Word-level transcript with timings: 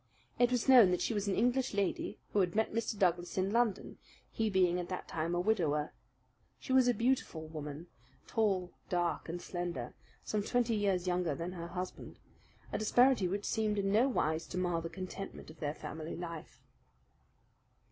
It 0.39 0.49
was 0.49 0.67
known 0.67 0.89
that 0.89 0.99
she 1.01 1.13
was 1.13 1.27
an 1.27 1.35
English 1.35 1.75
lady 1.75 2.17
who 2.33 2.39
had 2.39 2.55
met 2.55 2.73
Mr. 2.73 2.97
Douglas 2.97 3.37
in 3.37 3.51
London, 3.51 3.99
he 4.31 4.49
being 4.49 4.79
at 4.79 4.89
that 4.89 5.07
time 5.07 5.35
a 5.35 5.39
widower. 5.39 5.93
She 6.59 6.73
was 6.73 6.87
a 6.87 6.93
beautiful 6.95 7.45
woman, 7.47 7.85
tall, 8.25 8.71
dark, 8.89 9.29
and 9.29 9.39
slender, 9.39 9.93
some 10.23 10.41
twenty 10.41 10.73
years 10.75 11.05
younger 11.05 11.35
than 11.35 11.51
her 11.51 11.67
husband; 11.67 12.17
a 12.71 12.79
disparity 12.79 13.27
which 13.27 13.45
seemed 13.45 13.77
in 13.77 13.91
no 13.91 14.09
wise 14.09 14.47
to 14.47 14.57
mar 14.57 14.81
the 14.81 14.89
contentment 14.89 15.51
of 15.51 15.59
their 15.59 15.75
family 15.75 16.15
life. 16.15 16.63